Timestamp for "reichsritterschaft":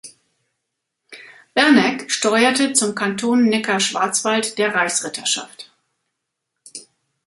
4.73-5.69